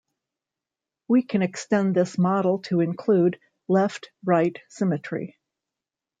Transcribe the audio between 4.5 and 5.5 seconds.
symmetry.